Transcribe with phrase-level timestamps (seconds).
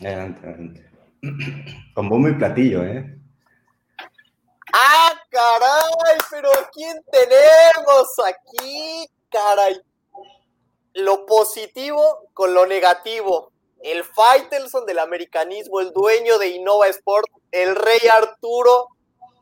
[0.00, 0.90] Adelante, adelante.
[1.94, 3.18] Con bombo y platillo, ¿eh?
[4.72, 6.18] ¡Ah, caray!
[6.30, 9.06] ¿Pero quién tenemos aquí?
[9.30, 9.80] Caray.
[10.94, 13.52] Lo positivo con lo negativo.
[13.82, 18.88] El Faitelson del americanismo, el dueño de Innova Sport, el rey Arturo,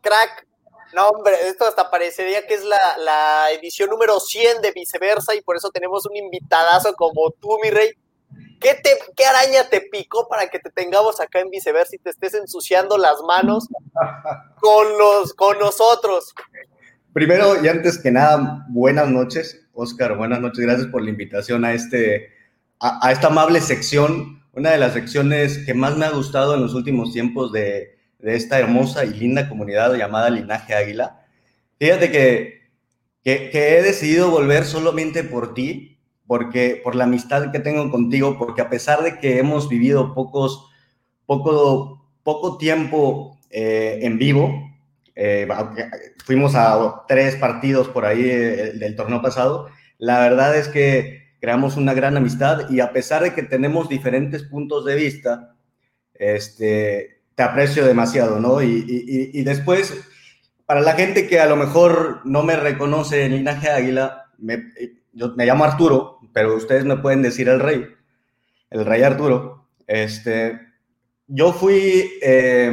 [0.00, 0.46] crack.
[0.92, 5.42] No, hombre, esto hasta parecería que es la, la edición número 100 de viceversa y
[5.42, 7.92] por eso tenemos un invitadazo como tú, mi rey
[8.60, 12.10] ¿Qué, te, ¿Qué araña te picó para que te tengamos acá en viceversa y te
[12.10, 13.68] estés ensuciando las manos
[14.60, 16.34] con, los, con nosotros?
[17.14, 21.72] Primero y antes que nada, buenas noches, Oscar, buenas noches, gracias por la invitación a,
[21.72, 22.34] este,
[22.78, 26.74] a, esta amable sección, una de las secciones que más me ha gustado en los
[26.74, 31.24] últimos tiempos de, de esta hermosa y linda comunidad llamada Linaje Águila.
[31.78, 32.70] Fíjate que,
[33.24, 35.99] que, que he decidido volver solamente por ti,
[36.30, 40.70] porque por la amistad que tengo contigo, porque a pesar de que hemos vivido pocos,
[41.26, 44.70] poco, poco tiempo eh, en vivo,
[45.16, 45.48] eh,
[46.24, 51.76] fuimos a tres partidos por ahí eh, del torneo pasado, la verdad es que creamos
[51.76, 55.56] una gran amistad y a pesar de que tenemos diferentes puntos de vista,
[56.14, 58.62] este, te aprecio demasiado, ¿no?
[58.62, 58.84] Y,
[59.34, 60.00] y, después,
[60.64, 64.70] para la gente que a lo mejor no me reconoce en linaje Águila, me,
[65.12, 67.86] yo me llamo Arturo, pero ustedes me pueden decir el rey,
[68.70, 69.66] el rey Arturo.
[69.86, 70.60] Este,
[71.26, 72.72] yo fui eh,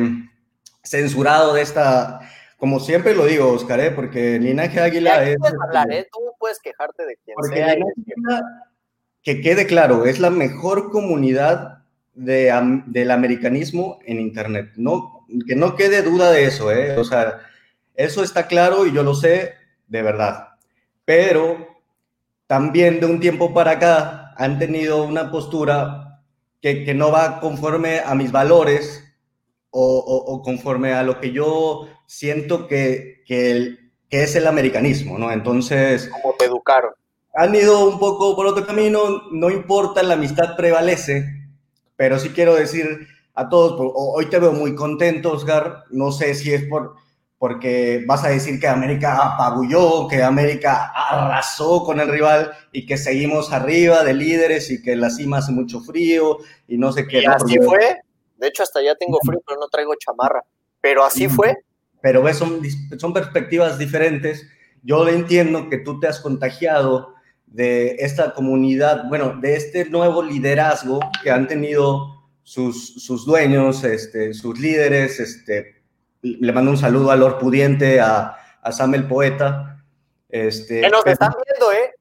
[0.84, 2.20] censurado de esta,
[2.58, 3.92] como siempre lo digo, Oscar, ¿eh?
[3.92, 5.38] porque Linaje Águila es...
[5.38, 6.08] Puedes hablar, ¿eh?
[6.12, 7.76] Tú puedes quejarte de quien sea.
[9.22, 12.54] que quede claro, es la mejor comunidad de,
[12.88, 14.72] del americanismo en Internet.
[14.76, 16.98] No, que no quede duda de eso, ¿eh?
[16.98, 17.40] O sea,
[17.96, 19.54] eso está claro y yo lo sé
[19.88, 20.50] de verdad.
[21.06, 21.77] Pero
[22.48, 26.22] también de un tiempo para acá han tenido una postura
[26.62, 29.04] que, que no va conforme a mis valores
[29.70, 33.78] o, o, conforme a lo que yo siento que, que,
[34.10, 35.32] que, es el americanismo, ¿no?
[35.32, 36.10] Entonces...
[36.10, 36.92] ¿Cómo te educaron?
[37.36, 41.26] Han ido un poco por otro camino, no importa, la amistad prevalece,
[41.96, 46.52] pero sí quiero decir a todos, hoy te veo muy contento, Oscar, no sé si
[46.52, 46.96] es por
[47.40, 52.98] porque vas a decir que América apabulló, que América arrasó con el rival y que
[52.98, 56.38] seguimos arriba de líderes y que la cima hace mucho frío
[56.68, 57.22] y no sé qué.
[57.22, 58.02] Y así fue.
[58.38, 60.44] De hecho, hasta ya tengo frío, pero no traigo chamarra.
[60.82, 61.56] Pero así fue.
[62.02, 62.62] Pero ves, son,
[62.98, 64.48] son perspectivas diferentes.
[64.84, 67.14] Yo entiendo que tú te has contagiado
[67.46, 74.34] de esta comunidad, bueno, de este nuevo liderazgo que han tenido sus, sus dueños, este,
[74.34, 75.77] sus líderes, este,
[76.22, 79.84] le mando un saludo a Lord Pudiente, a, a Sam el Poeta.
[80.30, 81.94] Este, que nos están viendo, ¿eh?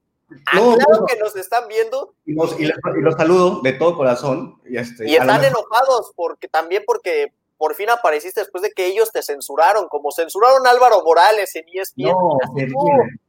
[0.46, 2.14] Ah, claro que nos están viendo.
[2.24, 4.60] Y los, y, los, saludo de todo corazón.
[4.68, 9.12] Y, este, y están enojados porque también porque por fin apareciste después de que ellos
[9.12, 12.10] te censuraron, como censuraron a Álvaro Morales en ESPN.
[12.10, 13.20] No, terrible.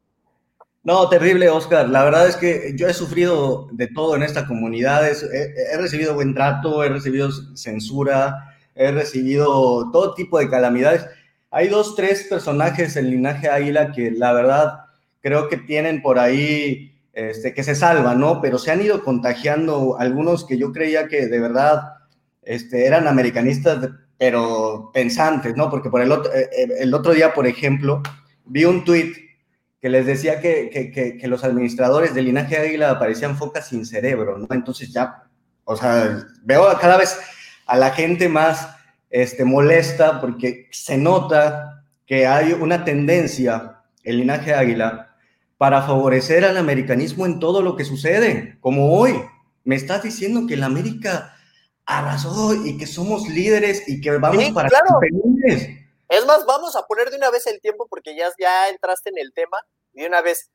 [0.82, 1.88] No, terrible, Oscar.
[1.88, 5.06] La verdad es que yo he sufrido de todo en esta comunidad.
[5.06, 11.04] he recibido buen trato, he recibido censura, he recibido todo tipo de calamidades.
[11.50, 14.80] Hay dos, tres personajes en Linaje Águila que la verdad
[15.20, 18.40] creo que tienen por ahí, este, que se salvan, ¿no?
[18.40, 21.82] Pero se han ido contagiando algunos que yo creía que de verdad
[22.42, 25.68] este, eran americanistas, pero pensantes, ¿no?
[25.70, 28.00] Porque por el otro, eh, eh, el otro día, por ejemplo,
[28.44, 29.16] vi un tuit
[29.80, 34.38] que les decía que, que, que, los administradores de Linaje Águila parecían focas sin cerebro,
[34.38, 34.48] ¿no?
[34.50, 35.24] Entonces ya,
[35.64, 37.16] o sea, veo cada vez
[37.68, 38.68] a la gente más
[39.10, 45.16] este, molesta porque se nota que hay una tendencia, el linaje águila,
[45.58, 49.20] para favorecer al americanismo en todo lo que sucede, como hoy.
[49.64, 51.36] Me estás diciendo que el América
[51.84, 54.98] arrasó y que somos líderes y que vamos para claro.
[56.08, 59.18] Es más, vamos a poner de una vez el tiempo porque ya, ya entraste en
[59.18, 59.58] el tema
[59.92, 60.50] de una vez.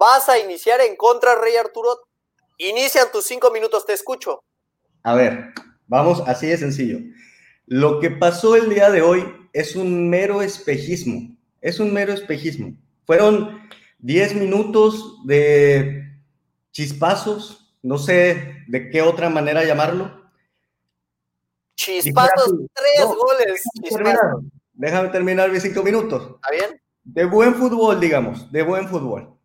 [0.00, 1.96] Vas a iniciar en contra, Rey Arturo.
[2.56, 4.42] Inician tus cinco minutos, te escucho.
[5.04, 5.52] A ver,
[5.88, 6.98] Vamos, así de sencillo.
[7.66, 11.36] Lo que pasó el día de hoy es un mero espejismo.
[11.60, 12.74] Es un mero espejismo.
[13.04, 13.68] Fueron
[13.98, 16.04] 10 minutos de
[16.70, 20.30] chispazos, no sé de qué otra manera llamarlo.
[21.74, 23.62] Chispazos, tres goles.
[24.74, 26.36] Déjame terminar mis cinco minutos.
[26.36, 26.80] ¿Está bien?
[27.02, 29.37] De buen fútbol, digamos, de buen fútbol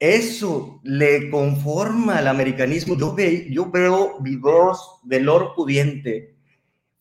[0.00, 2.96] eso le conforma al americanismo.
[2.96, 3.14] Yo,
[3.50, 6.34] yo veo videos de Lord Pudiente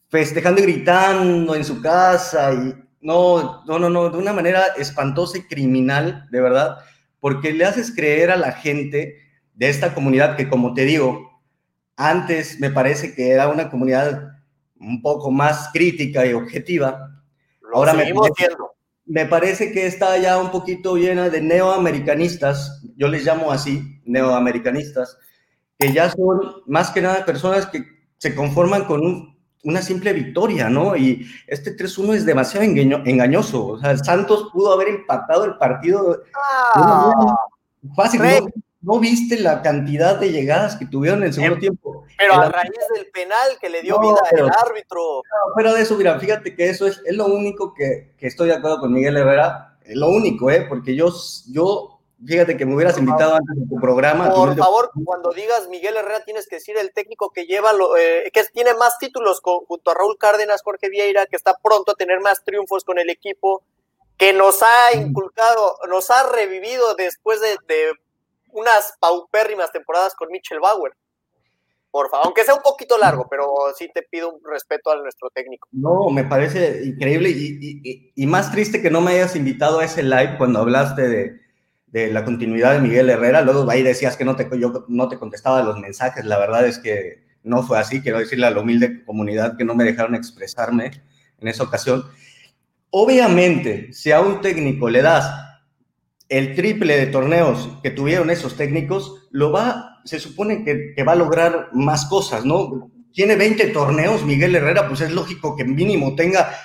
[0.09, 5.37] festejando y gritando en su casa y no, no, no, no, de una manera espantosa
[5.37, 6.79] y criminal, de verdad,
[7.19, 9.17] porque le haces creer a la gente
[9.53, 11.41] de esta comunidad que, como te digo,
[11.95, 14.33] antes me parece que era una comunidad
[14.79, 17.21] un poco más crítica y objetiva.
[17.73, 18.55] Ahora me parece,
[19.09, 25.17] me parece que está ya un poquito llena de neoamericanistas, yo les llamo así, neoamericanistas,
[25.79, 27.83] que ya son más que nada personas que
[28.17, 30.95] se conforman con una simple victoria, ¿no?
[30.95, 33.65] Y este 3-1 es demasiado engañoso.
[33.65, 36.21] O sea, Santos pudo haber empatado el partido
[36.75, 37.35] ah,
[37.95, 38.21] fácil.
[38.21, 38.47] ¿no?
[38.81, 42.05] Viste la cantidad de llegadas que tuvieron en el segundo em, tiempo?
[42.17, 45.21] Pero a raíz del penal que le dio vida al árbitro.
[45.55, 48.55] pero de eso, mira, fíjate que eso es, es lo único que, que, estoy de
[48.55, 49.77] acuerdo con Miguel Herrera.
[49.87, 50.65] Lo único, ¿eh?
[50.69, 51.11] Porque yo,
[51.51, 54.33] yo Fíjate que me hubieras invitado antes de tu programa.
[54.33, 58.29] Por favor, cuando digas Miguel Herrera, tienes que decir el técnico que lleva, lo, eh,
[58.33, 62.19] que tiene más títulos junto a Raúl Cárdenas, Jorge Vieira, que está pronto a tener
[62.19, 63.63] más triunfos con el equipo,
[64.17, 67.55] que nos ha inculcado, nos ha revivido después de,
[68.51, 70.93] unas paupérrimas temporadas con Mitchell Bauer.
[71.91, 75.29] Por favor, aunque sea un poquito largo, pero sí te pido un respeto a nuestro
[75.31, 75.67] técnico.
[75.71, 80.03] No, me parece increíble y, y más triste que no me hayas invitado a ese
[80.03, 81.49] live cuando hablaste de
[81.91, 83.41] de la continuidad de Miguel Herrera.
[83.41, 86.25] Luego ahí decías que no te, yo no te contestaba los mensajes.
[86.25, 88.01] La verdad es que no fue así.
[88.01, 90.91] Quiero decirle a la humilde comunidad que no me dejaron expresarme
[91.39, 92.05] en esa ocasión.
[92.91, 95.31] Obviamente, si a un técnico le das
[96.29, 101.15] el triple de torneos que tuvieron esos técnicos, lo va, se supone que, va a
[101.15, 102.91] lograr más cosas, ¿no?
[103.11, 106.55] Tiene 20 torneos Miguel Herrera, pues es lógico que mínimo tenga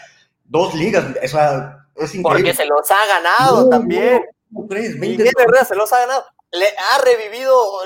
[0.44, 1.06] dos ligas.
[1.22, 4.22] O sea, es Porque se los ha ganado también.
[4.50, 6.24] Miguel Herrera se los ha ganado.
[6.52, 7.80] Le ha revivido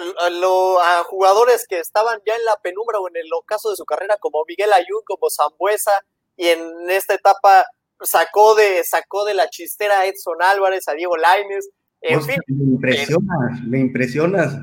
[0.82, 4.18] a jugadores que estaban ya en la penumbra o en el ocaso de su carrera,
[4.18, 5.92] como Miguel Ayun, como Zambuesa,
[6.36, 7.64] y en esta etapa
[8.02, 11.68] sacó de, sacó de la chistera a Edson Álvarez, a Diego Lainez.
[12.00, 12.36] En fin.
[12.46, 14.56] Me impresionas, me impresionas.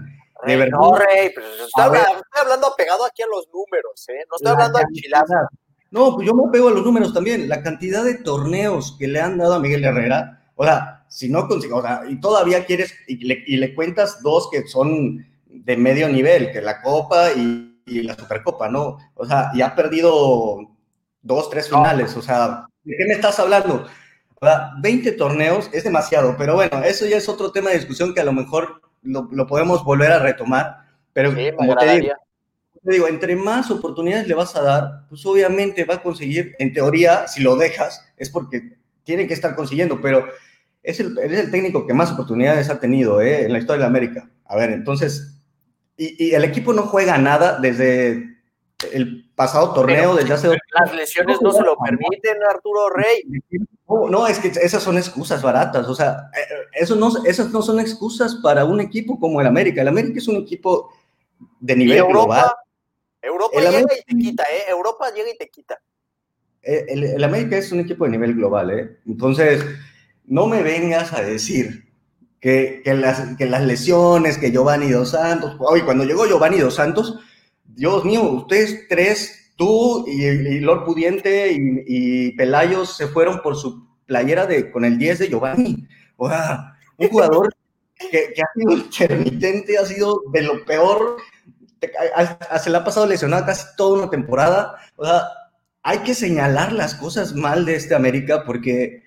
[0.45, 0.77] De verdad.
[0.79, 1.99] No, Rey, pero estoy,
[2.31, 4.25] hablando, apegado aquí a los números, ¿eh?
[4.29, 5.33] No estoy hablando a chilazo.
[5.91, 7.47] No, pues yo me pego a los números también.
[7.47, 11.47] La cantidad de torneos que le han dado a Miguel Herrera, o sea, si no
[11.47, 13.15] consigo, o sea, y todavía quieres, y
[13.57, 18.97] le, cuentas dos que son de medio nivel, que la Copa y, la Supercopa, ¿no?
[19.13, 20.57] O sea, y ha perdido
[21.21, 23.87] dos, tres finales, o sea, ¿de qué me estás hablando?
[24.35, 28.13] O sea, 20 torneos es demasiado, pero bueno, eso ya es otro tema de discusión
[28.13, 32.13] que a lo mejor lo, podemos volver a retomar, pero como te digo,
[32.83, 36.71] te digo, entre más oportunidades le vas a dar, pues obviamente va a conseguir, en
[36.71, 40.27] teoría, si lo dejas, es porque tiene que estar consiguiendo, pero
[40.83, 43.45] es el, el técnico que más oportunidades ha tenido ¿eh?
[43.45, 44.29] en la historia de América.
[44.45, 45.35] A ver, entonces,
[45.97, 48.37] y, el equipo no juega nada desde
[48.91, 50.47] el pasado torneo, desde hace...
[50.47, 53.23] Las lesiones no, se lo permiten, Arturo Rey.
[53.87, 57.79] No, es que esas son excusas baratas, o sea, eh, eso no, esas no son
[57.79, 59.81] excusas para un equipo como el América.
[59.81, 60.91] El América es un equipo
[61.59, 62.51] de nivel global.
[63.21, 64.69] Europa llega y te quita, ¿eh?
[64.69, 65.79] Europa llega y te quita.
[66.61, 68.97] Eh, el, el América es un equipo de nivel global, ¿eh?
[69.05, 69.63] Entonces
[70.25, 71.85] no me vengas a decir
[72.39, 77.19] que, las, que las lesiones, que Giovanni Dos Santos, hoy cuando llegó Giovanni Dos Santos,
[77.75, 84.45] Dios mío, ustedes tres, tú y, Lord Pudiente y, Pelayos se fueron por su playera
[84.45, 85.87] de, con el 10 de Giovanni.
[86.17, 87.53] O sea, un jugador
[88.11, 91.17] que, ha sido intermitente, ha sido de lo peor,
[92.61, 94.77] se le ha pasado lesionado casi toda una temporada.
[94.95, 95.23] O sea,
[95.83, 99.03] hay que señalar las cosas mal de este América porque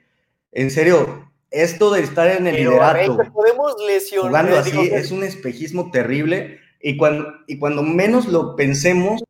[0.52, 5.90] en serio, esto de estar en el liderato, podemos lesionar, jugando así, es un espejismo
[5.90, 6.60] terrible.
[6.80, 9.22] Y cuando, y cuando menos lo pensemos,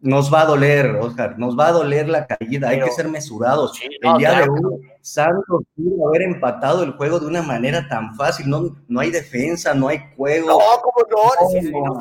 [0.00, 3.78] nos va a doler, Oscar, nos va a doler la caída, hay que ser mesurados.
[3.82, 8.48] el día de hoy, Santos pudo haber empatado el juego de una manera tan fácil,
[8.48, 10.48] no, no hay defensa, no hay juego.
[10.48, 11.98] No, como no,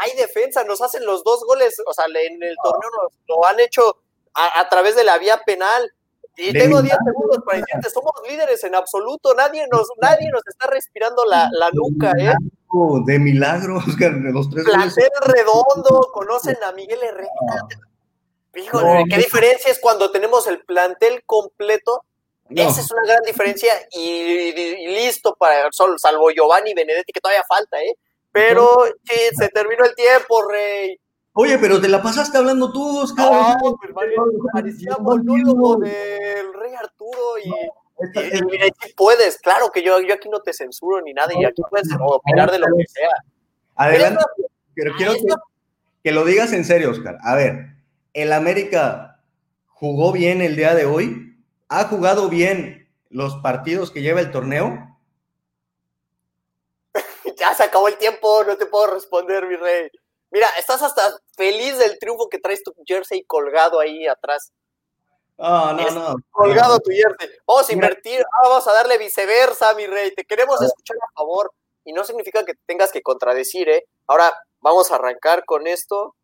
[0.00, 3.58] hay defensa, nos hacen los dos goles, o sea, en el torneo nos, lo han
[3.58, 3.96] hecho
[4.34, 5.92] a, través de la vía penal.
[6.36, 10.66] Y tengo 10 segundos para decirte, somos líderes en absoluto, nadie nos, nadie nos está
[10.66, 12.32] respirando la, la nuca, ¿eh?
[13.04, 14.64] De milagro, Oscar, de los tres.
[14.64, 17.28] Plantel redondo, conocen a Miguel Herrera.
[18.54, 22.04] Híjole, qué diferencia es cuando tenemos el plantel completo.
[22.50, 24.52] Esa es una gran diferencia y,
[24.88, 27.94] listo para, salvo Giovanni Benedetti, que todavía falta, ¿eh?
[28.30, 30.98] Pero sí, se terminó el tiempo, Rey.
[31.34, 33.56] Oye, pero te la pasaste hablando tú, Oscar.
[33.62, 33.78] No,
[34.52, 40.52] parecía monólogo del Rey Arturo y, y, puedes, claro que yo, yo aquí no te
[40.52, 43.10] censuro ni nada y aquí puedes opinar de lo que sea.
[43.76, 44.22] Adelante,
[44.74, 45.34] pero quiero que,
[46.04, 47.18] que lo digas en serio, Oscar.
[47.22, 47.76] A ver,
[48.12, 49.22] ¿el América
[49.68, 51.38] jugó bien el día de hoy?
[51.68, 54.98] ¿Ha jugado bien los partidos que lleva el torneo?
[57.38, 59.90] ya se acabó el tiempo, no te puedo responder, mi rey.
[60.32, 64.50] Mira, estás hasta feliz del triunfo que traes tu jersey colgado ahí atrás.
[65.38, 66.16] Ah, no, no.
[66.30, 67.28] Colgado tu jersey.
[67.46, 70.14] Vamos a invertir, ah, vamos a darle viceversa, mi rey.
[70.14, 71.52] Te queremos escuchar a favor.
[71.84, 73.84] Y no significa que tengas que contradecir, ¿eh?
[74.06, 76.16] Ahora vamos a arrancar con esto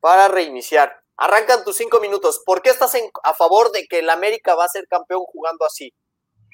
[0.00, 1.02] para reiniciar.
[1.18, 2.42] Arrancan tus cinco minutos.
[2.46, 5.92] ¿Por qué estás a favor de que el América va a ser campeón jugando así?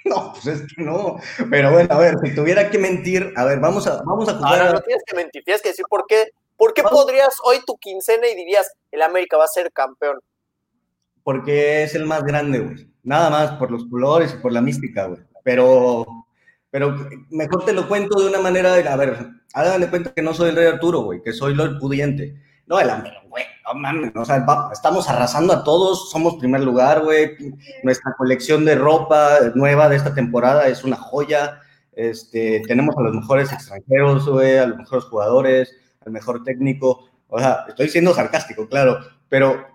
[0.09, 1.17] No, pues es que no.
[1.51, 4.61] Pero bueno, a ver, si tuviera que mentir, a ver, vamos a, vamos a jugar.
[4.61, 6.31] Ahora, no tienes que mentir, tienes que decir por qué.
[6.57, 10.19] ¿Por qué podrías hoy tu quincena y dirías el América va a ser campeón?
[11.25, 12.89] Porque es el más grande, güey.
[13.03, 15.21] Nada más por los colores y por la mística, güey.
[15.43, 16.07] Pero,
[16.71, 16.97] pero
[17.31, 20.51] mejor te lo cuento de una manera de, a ver, háganle cuenta que no soy
[20.51, 22.37] el rey Arturo, güey, que soy el pudiente.
[22.67, 27.03] No, el América, güey, no mames, o sea, estamos arrasando a todos, somos primer lugar,
[27.03, 27.37] güey.
[27.83, 31.61] Nuestra colección de ropa nueva de esta temporada es una joya.
[31.93, 35.77] Este, tenemos a los mejores extranjeros, güey, a los mejores jugadores,
[36.07, 37.09] al mejor técnico.
[37.29, 39.67] O sea, estoy siendo sarcástico, claro, pero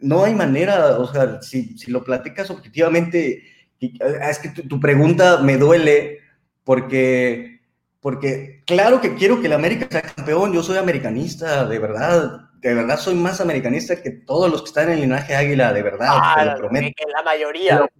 [0.00, 3.42] no hay manera, o sea, si, lo platicas objetivamente,
[3.80, 6.18] es que tu pregunta me duele
[6.64, 7.59] porque
[8.00, 12.74] porque claro que quiero que el América sea campeón, yo soy americanista, de verdad, de
[12.74, 16.16] verdad soy más americanista que todos los que están en el linaje águila, de verdad,
[16.36, 16.94] te lo prometo.
[16.96, 17.90] Que la mayoría.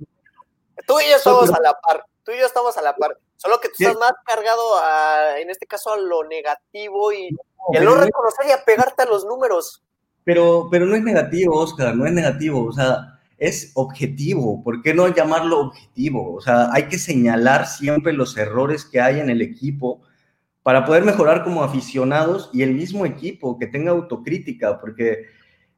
[0.87, 3.61] tú y yo estamos a la par, tú y yo estamos a la par, solo
[3.61, 7.28] que tú estás más cargado a, en este caso a lo negativo y,
[7.73, 9.83] y a no reconocer y a pegarte a los números.
[10.25, 14.62] Pero, pero no es negativo, Oscar, no es negativo, o sea, es objetivo.
[14.62, 16.35] ¿Por qué no llamarlo objetivo?
[16.35, 20.02] O sea, hay que señalar siempre los errores que hay en el equipo
[20.62, 25.26] para poder mejorar como aficionados y el mismo equipo que tenga autocrítica, porque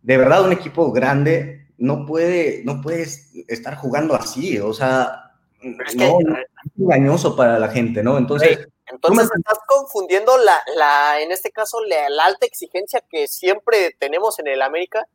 [0.03, 3.07] de verdad un equipo grande no puede, no puede
[3.47, 8.19] estar jugando así, o sea, es, no, es engañoso para la gente, ¿no?
[8.19, 8.69] Entonces...
[8.87, 14.39] Entonces estás confundiendo la, la, en este caso, la, la alta exigencia que siempre tenemos
[14.39, 15.07] en el América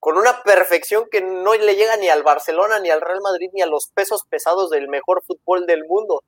[0.00, 3.62] con una perfección que no le llega ni al Barcelona, ni al Real Madrid, ni
[3.62, 6.22] a los pesos pesados del mejor fútbol del mundo.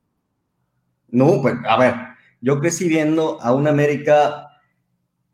[1.09, 1.95] No, pues a ver,
[2.41, 4.47] yo crecí viendo a un América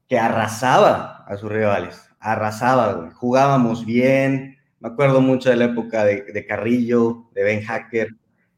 [0.08, 6.46] que arrasaba a sus rivales, arrasaba, jugábamos bien, me acuerdo mucho de la época de,
[6.48, 8.10] Carrillo, de Ben Hacker,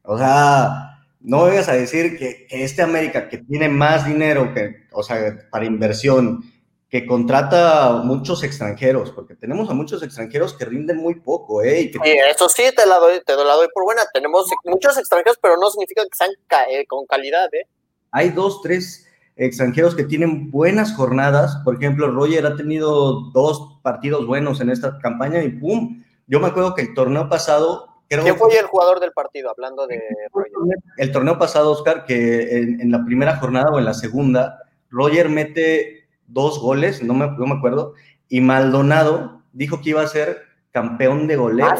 [0.02, 5.02] o sea, no vengas a decir que, este América que tiene más dinero que, o
[5.02, 6.42] sea, para inversión
[6.90, 11.82] que contrata muchos extranjeros, porque tenemos a muchos extranjeros que rinden muy poco, ¿eh?
[11.82, 14.02] Y eso sí, te la, doy, te la doy por buena.
[14.12, 16.30] Tenemos muchos extranjeros, pero no significa que sean
[16.68, 17.68] eh, con calidad, ¿eh?
[18.10, 19.06] Hay dos, tres
[19.36, 21.60] extranjeros que tienen buenas jornadas.
[21.64, 26.02] Por ejemplo, Roger ha tenido dos partidos buenos en esta campaña y ¡pum!
[26.26, 27.86] Yo me acuerdo que el torneo pasado...
[28.08, 30.52] ¿Quién fue el jugador del partido, hablando de Roger?
[30.96, 34.58] El torneo pasado, Oscar, que en, en la primera jornada o en la segunda,
[34.90, 35.99] Roger mete
[36.32, 37.94] dos goles, no me, no me acuerdo,
[38.28, 41.66] y Maldonado dijo que iba a ser campeón de goleo.
[41.66, 41.76] Ah,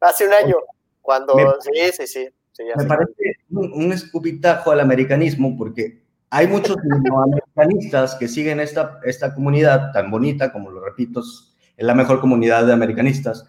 [0.00, 0.56] Hace un año,
[1.02, 1.34] cuando...
[1.60, 2.64] sí, sí, sí.
[2.76, 3.12] me parece
[3.50, 6.76] un, escupitajo al americanismo porque hay muchos
[7.56, 12.66] americanistas que siguen esta, esta comunidad tan bonita, como lo repito, es la mejor comunidad
[12.66, 13.46] de americanistas,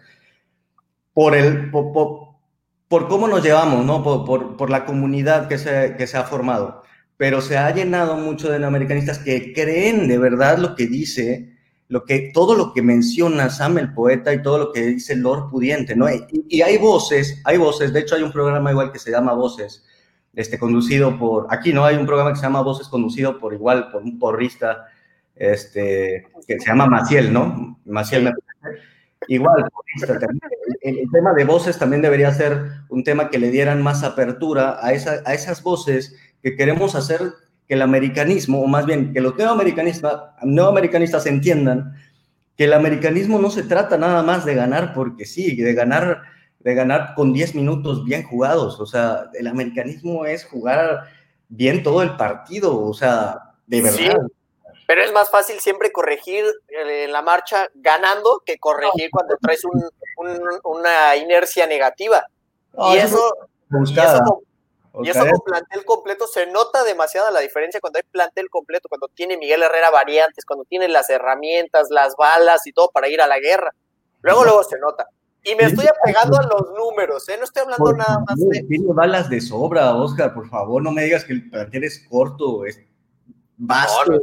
[1.14, 2.36] por, el, por,
[2.88, 4.02] por, cómo nos llevamos, ¿no?
[4.02, 6.82] Por, por, por la comunidad que se, que se ha formado
[7.22, 11.52] pero se ha llenado mucho de americanistas que creen de verdad lo que dice,
[11.86, 15.48] lo que, todo lo que menciona Sam el poeta y todo lo que dice Lord
[15.48, 16.06] Pudiente, ¿no?
[16.10, 19.86] Y, hay voces, hay voces, de hecho hay un programa igual que se llama Voces,
[20.34, 23.92] este, conducido por, aquí no hay un programa que se llama Voces, conducido por igual,
[23.92, 24.88] por un porrista,
[25.36, 27.78] este, que se llama Maciel, ¿no?
[27.84, 28.32] Maciel me
[29.28, 29.64] Igual,
[30.82, 34.84] el, el, tema de voces también debería ser un tema que le dieran más apertura
[34.84, 37.20] a, esa, a esas voces que queremos hacer
[37.68, 41.94] que el americanismo, o más bien que los neoamericanistas, entiendan
[42.56, 46.22] que el americanismo no se trata nada más de ganar porque sí, de ganar,
[46.58, 48.80] de ganar con 10 minutos bien jugados.
[48.80, 51.04] O sea, el americanismo es jugar
[51.48, 54.16] bien todo el partido, o sea, de verdad.
[54.86, 59.62] pero es más fácil siempre corregir en la marcha ganando que corregir cuando traes
[60.64, 62.26] una inercia negativa.
[62.92, 63.34] y, eso,
[63.86, 64.42] y, eso,
[65.02, 69.08] y eso con plantel completo se nota demasiada la diferencia cuando hay plantel completo, cuando
[69.08, 73.26] tiene Miguel Herrera variantes, cuando tiene las herramientas, las balas y todo para ir a
[73.26, 73.74] la guerra.
[74.20, 75.08] Luego, luego se nota.
[75.44, 77.36] Y me estoy apegando a los números, ¿eh?
[77.38, 78.62] No estoy hablando nada más de...
[78.68, 82.64] Tiene balas de sobra, Oscar, por favor, no me digas que el plantel es corto,
[82.64, 82.80] es
[83.56, 84.20] vasto.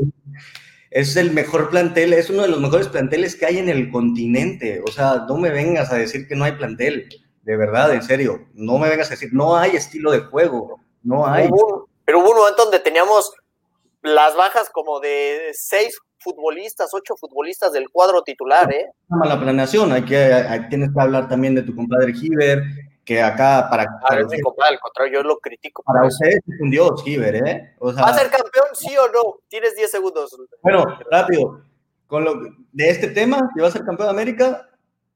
[0.91, 4.81] Es el mejor plantel, es uno de los mejores planteles que hay en el continente.
[4.87, 7.09] O sea, no me vengas a decir que no hay plantel
[7.43, 11.25] de verdad, en serio, no me vengas a decir, no hay estilo de juego, no
[11.25, 11.49] hay.
[12.05, 13.33] pero hubo un momento donde teníamos
[14.01, 18.91] las bajas como de seis futbolistas, ocho futbolistas del cuadro titular, ¿eh?
[19.09, 22.63] Una mala planeación, hay que, tienes que hablar también de tu compadre Giver,
[23.05, 23.85] que acá para...
[24.07, 25.81] para mi compadre, al contrario, yo lo critico.
[25.83, 27.75] Para usted es un dios, Giver, ¿eh?
[27.81, 29.39] ¿Va a ser campeón, sí o no?
[29.47, 30.37] Tienes 10 segundos.
[30.61, 31.61] Bueno, rápido.
[32.07, 32.41] Con lo
[32.71, 34.68] de este tema, que va a ser campeón de América,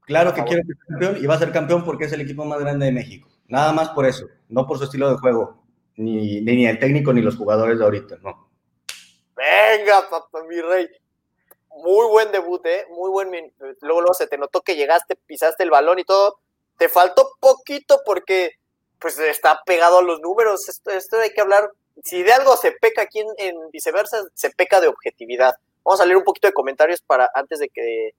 [0.06, 2.46] claro que quiero que sea campeón y va a ser campeón porque es el equipo
[2.46, 3.30] más grande de México.
[3.48, 5.64] Nada más por eso, no por su estilo de juego,
[5.96, 8.50] ni, ni el técnico ni los jugadores de ahorita, no.
[9.36, 10.88] Venga, papá, mi rey.
[11.84, 12.86] Muy buen debut, ¿eh?
[12.90, 13.32] Muy buen.
[13.82, 16.40] Luego, luego se te notó que llegaste, pisaste el balón y todo
[16.78, 18.54] te faltó poquito porque
[19.00, 20.68] pues está pegado a los números.
[20.70, 21.70] Esto, esto hay que hablar.
[22.04, 25.54] Si de algo se peca aquí en, viceversa, se peca de objetividad.
[25.84, 28.16] Vamos a leer un poquito de comentarios para antes de que,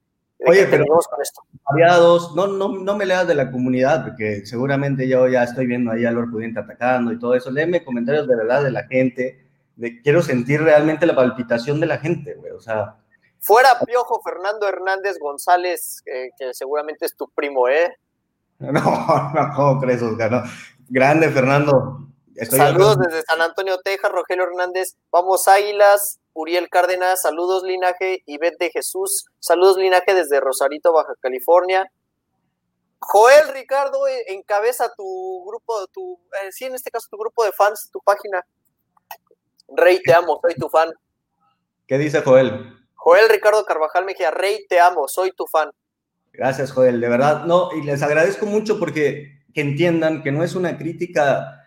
[0.46, 1.42] Oye, pero con esto.
[1.70, 5.90] Variados, no, no, no me leas de la comunidad, porque seguramente yo ya estoy viendo
[5.90, 7.50] ahí a Lord Pudiente atacando y todo eso.
[7.50, 9.46] Léeme comentarios de verdad de la gente.
[9.76, 12.52] De, quiero sentir realmente la palpitación de la gente, güey.
[12.52, 12.96] O sea.
[13.40, 17.96] Fuera Piojo Fernando Hernández González, eh, que seguramente es tu primo, ¿eh?
[18.58, 20.44] No, no, ¿cómo crees, Oscar?
[20.88, 22.08] Grande, Fernando.
[22.50, 24.96] Saludos desde San Antonio, Texas, Rogelio Hernández.
[25.10, 26.20] Vamos, Águilas.
[26.34, 28.22] Uriel Cárdenas, saludos, Linaje.
[28.26, 31.88] Ivette de Jesús, saludos, Linaje, desde Rosarito, Baja California.
[32.98, 37.52] Joel Ricardo, eh, encabeza tu grupo, tu, eh, sí, en este caso tu grupo de
[37.52, 38.44] fans, tu página.
[39.68, 40.90] Rey, te amo, soy tu fan.
[41.86, 42.78] ¿Qué dice Joel?
[42.94, 45.70] Joel Ricardo Carvajal Mejía, Rey, te amo, soy tu fan.
[46.32, 47.44] Gracias, Joel, de verdad.
[47.44, 51.63] No, y les agradezco mucho porque que entiendan que no es una crítica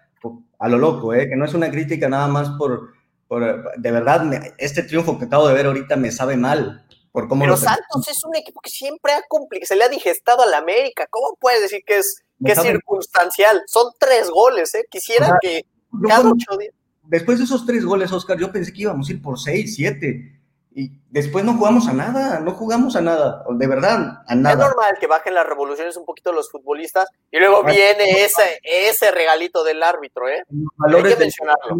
[0.60, 1.30] a lo loco, ¿eh?
[1.30, 2.94] que no es una crítica nada más por,
[3.28, 6.84] por de verdad, este triunfo que acabo de ver ahorita me sabe mal.
[7.12, 9.22] Por cómo Pero Santos es un equipo que siempre ha
[9.64, 11.08] se le ha digestado a la América.
[11.10, 13.64] ¿Cómo puedes decir que es, que es circunstancial?
[13.66, 14.86] Son tres goles, ¿eh?
[14.90, 15.66] Quisiera que
[16.08, 16.74] cada ocho días.
[17.04, 20.37] Después de esos tres goles, Oscar, yo pensé que íbamos a ir por seis, siete
[20.80, 24.54] y después no jugamos a nada, no jugamos a nada, de verdad, a nada.
[24.54, 29.10] Es normal que bajen las revoluciones un poquito los futbolistas y luego viene ese, ese
[29.10, 30.44] regalito del árbitro, ¿eh?
[30.88, 31.78] Hay que mencionarlo.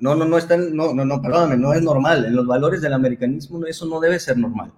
[0.00, 2.24] No, no, no, están, no, no, no, perdóname, no es normal.
[2.24, 4.72] En los valores del americanismo eso no debe ser normal.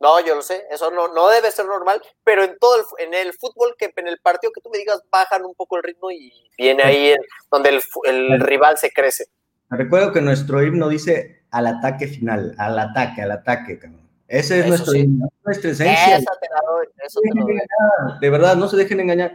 [0.00, 3.12] No, yo lo sé, eso no, no debe ser normal, pero en todo el, en
[3.12, 6.10] el fútbol, que en el partido que tú me digas, bajan un poco el ritmo
[6.10, 7.14] y viene ahí
[7.50, 9.26] donde el, el rival se crece.
[9.68, 13.78] Recuerdo que nuestro himno dice al ataque final, al ataque, al ataque,
[14.26, 14.94] Ese es nuestro,
[15.44, 16.20] nuestra esencia.
[18.20, 19.34] de verdad, no se dejen engañar.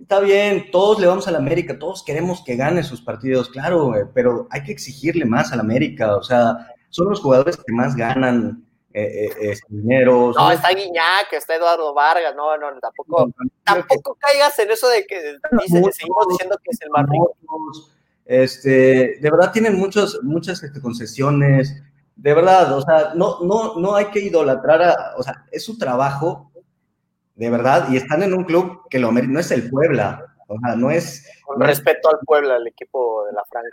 [0.00, 3.92] Está bien, todos le vamos a la América, todos queremos que gane sus partidos, claro,
[4.12, 7.94] pero hay que exigirle más a la América, o sea, son los jugadores que más
[7.94, 10.32] ganan eh, eh, dinero.
[10.36, 13.30] No, está Guiñac, está Eduardo Vargas, no, no, tampoco,
[13.62, 17.36] tampoco caigas en eso de que seguimos diciendo que es el más rico.
[18.32, 21.82] Este, de verdad tienen muchos, muchas este, concesiones,
[22.16, 25.76] de verdad, o sea, no, no, no hay que idolatrar a, o sea, es su
[25.76, 26.50] trabajo,
[27.34, 30.76] de verdad, y están en un club que lo no es el Puebla, o sea,
[30.76, 31.26] no es...
[31.44, 33.68] Con respeto al Puebla, el equipo de la Franja.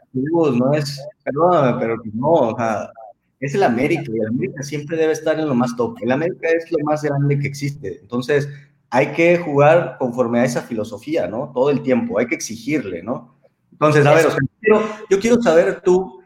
[0.57, 2.91] No es, perdóname, pero no, o sea,
[3.39, 5.95] es el América, y el América siempre debe estar en lo más top.
[6.01, 8.49] El América es lo más grande que existe, entonces
[8.89, 11.49] hay que jugar conforme a esa filosofía, ¿no?
[11.53, 13.39] Todo el tiempo, hay que exigirle, ¿no?
[13.71, 14.25] Entonces, a ver,
[15.09, 16.19] yo quiero saber tú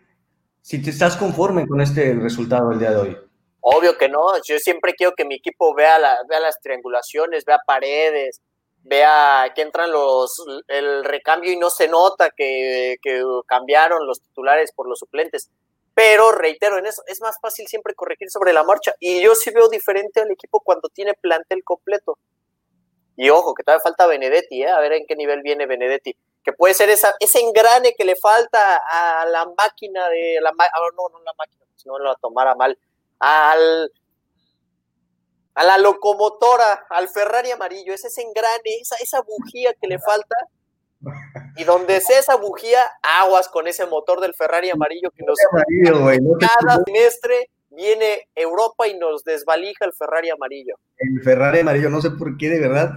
[0.63, 3.17] si te estás conforme con este resultado el día de hoy.
[3.59, 8.41] Obvio que no, yo siempre quiero que mi equipo vea, vea las triangulaciones, vea paredes,
[8.81, 10.33] vea que entran los
[10.67, 15.49] el recambio y no se nota que, que, cambiaron los titulares por los suplentes.
[15.93, 18.93] Pero reitero, en eso es más fácil siempre corregir sobre la marcha.
[18.99, 22.17] Y yo sí veo diferente al equipo cuando tiene plantel completo.
[23.15, 24.69] Y ojo, que todavía falta Benedetti, ¿eh?
[24.69, 28.15] a ver en qué nivel viene Benedetti que puede ser esa, ese engrane que le
[28.15, 32.55] falta a la máquina de la ah, no, no la máquina, si no lo tomara
[32.55, 32.77] mal,
[33.19, 33.91] al
[35.55, 40.35] a la locomotora, al Ferrari amarillo, es ese engrane, esa, esa bujía que le falta.
[41.57, 45.37] Y donde sea esa bujía, aguas con ese motor del Ferrari amarillo que nos
[46.39, 50.75] cada semestre viene Europa y nos desvalija el Ferrari amarillo.
[50.97, 52.93] El Ferrari amarillo, no sé por qué, de verdad,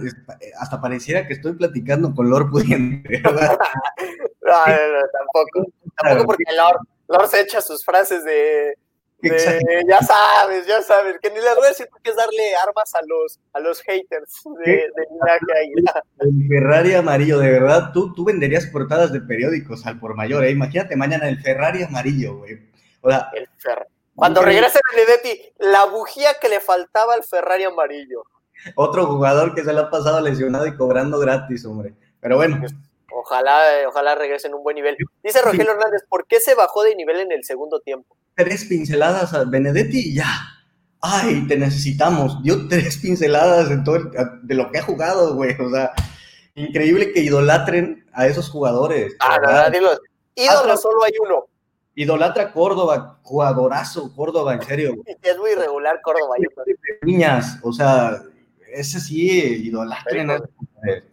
[0.59, 3.19] hasta pareciera que estoy platicando con Lord Pudiente.
[3.23, 5.71] no, no, no, tampoco.
[5.95, 8.75] Tampoco porque Lord, Lord se echa sus frases de,
[9.21, 12.99] ya sabes, ya sabes, que ni les voy a decir porque es darle armas a
[13.05, 14.89] los, a los haters de, de
[16.19, 20.51] El Ferrari amarillo, de verdad, tú, tú venderías portadas de periódicos al por mayor, ¿eh?
[20.51, 22.59] Imagínate mañana el Ferrari amarillo, güey.
[23.01, 23.89] O sea, el Ferrari.
[24.17, 28.23] Cuando regrese Benedetti, la bujía que le faltaba al Ferrari amarillo.
[28.75, 31.93] Otro jugador que se le ha pasado lesionado y cobrando gratis, hombre.
[32.19, 32.59] Pero bueno.
[33.11, 34.97] Ojalá, eh, ojalá regrese en un buen nivel.
[35.23, 38.17] Dice Rogelio Hernández, ¿por qué se bajó de nivel en el segundo tiempo?
[38.33, 40.25] Tres pinceladas a Benedetti y ya.
[40.99, 42.41] Ay, te necesitamos.
[42.41, 43.99] Dio tres pinceladas en todo
[44.41, 45.55] de lo que ha jugado, güey.
[45.61, 45.91] O sea,
[46.55, 49.15] increíble que idolatren a esos jugadores.
[49.19, 49.71] Ah, nada.
[50.33, 51.45] Ídolo ah, solo hay uno.
[51.97, 54.93] Idolatra Córdoba, jugadorazo Córdoba, en serio.
[55.23, 56.35] Es muy irregular Córdoba.
[57.01, 58.21] Niñas, o sea,
[58.71, 60.29] ese sí, idolatren.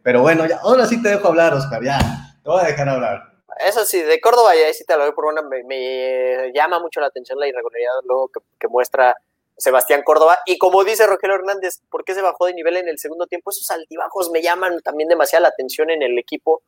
[0.02, 1.98] Pero bueno, ya, ahora sí te dejo hablar, Oscar, ya.
[2.42, 3.32] Te voy a dejar hablar.
[3.60, 5.40] Eso sí, de Córdoba ya sí te lo doy por una.
[5.40, 9.16] Me, llama mucho la atención la irregularidad luego que, muestra
[9.56, 10.38] Sebastián Córdoba.
[10.44, 13.50] Y como dice Rogelio Hernández, ¿por qué se bajó de nivel en el segundo tiempo?
[13.50, 16.62] Esos altibajos me llaman también demasiado la atención en el equipo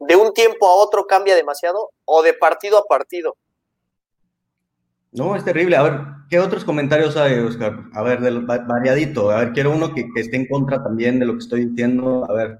[0.00, 3.36] de un tiempo a otro cambia demasiado o de partido a partido.
[5.12, 5.76] No, es terrible.
[5.76, 7.80] A ver, ¿qué otros comentarios hay, Oscar?
[7.94, 9.30] A ver, del variadito.
[9.30, 12.26] A ver, quiero uno que, esté en contra también de lo que estoy diciendo.
[12.28, 12.58] A ver.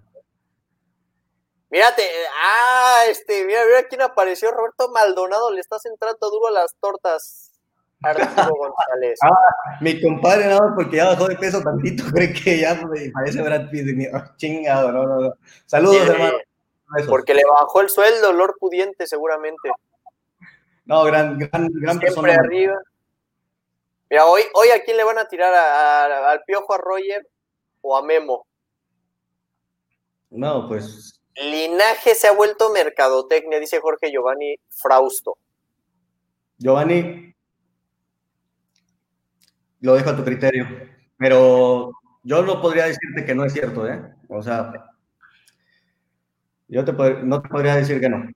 [1.71, 2.03] Mírate,
[2.43, 7.53] ah, este, mira, mira quién apareció, Roberto Maldonado, le estás entrando duro a las tortas.
[8.03, 9.19] Arturo González.
[9.23, 13.43] Ah, mi compadre, no, porque ya bajó de peso tantito, cree que ya me parece
[13.43, 13.87] Brad Pitt.
[14.37, 15.35] Chingado, no, no, no.
[15.67, 16.39] Saludos, hermano.
[17.09, 19.71] Porque le bajó el sueldo, Lord Pudiente, seguramente.
[20.85, 22.79] No, gran, gran, gran Siempre arriba.
[24.11, 27.29] Mira, hoy, hoy a quién le van a tirar al Piojo, a Roger
[27.83, 28.47] o a Memo.
[30.31, 31.21] No, pues.
[31.37, 35.37] Linaje se ha vuelto mercadotecnia, dice Jorge Giovanni Frausto.
[36.57, 37.35] Giovanni,
[39.81, 40.67] lo dejo a tu criterio,
[41.17, 41.93] pero
[42.25, 44.03] yo no podría decirte que no es cierto, ¿eh?
[44.29, 44.88] O sea,
[46.69, 48.29] yo te no te podría decir que no.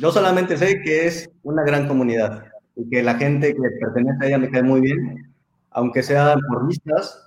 [0.00, 2.44] Yo solamente sé que es una gran comunidad
[2.76, 5.34] y que la gente que pertenece a ella me cae muy bien,
[5.70, 7.20] aunque sean formistas,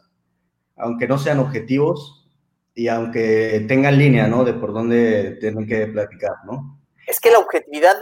[0.77, 2.31] aunque no sean objetivos
[2.73, 4.43] y aunque tengan línea, ¿no?
[4.43, 6.79] De por dónde tienen que platicar, ¿no?
[7.05, 7.95] Es que la objetividad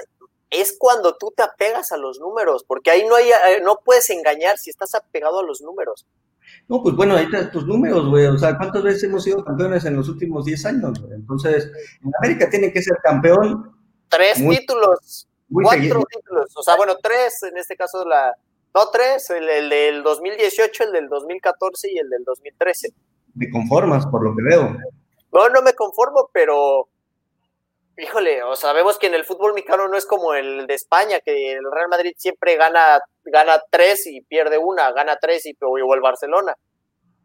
[0.50, 4.10] es cuando tú te apegas a los números, porque ahí no hay, eh, no puedes
[4.10, 6.06] engañar si estás apegado a los números.
[6.68, 8.26] No, pues bueno, ahí están tus números, güey.
[8.28, 11.04] O sea, ¿cuántas veces hemos sido campeones en los últimos 10 años?
[11.12, 11.72] Entonces,
[12.04, 13.76] en América tiene que ser campeón.
[14.10, 16.52] Tres títulos, cuatro títulos.
[16.56, 18.36] O sea, bueno, tres, en este caso, la.
[18.74, 22.94] No, tres, el, del 2018, el del 2014 y el del 2013.
[23.36, 24.78] Me conformas, por lo que veo.
[25.34, 26.88] No, no me conformo, pero
[27.98, 31.54] híjole, o sabemos que en el fútbol mexicano no es como el de España, que
[31.54, 36.02] el Real Madrid siempre gana, gana tres y pierde una, gana tres y o el
[36.02, 36.56] Barcelona.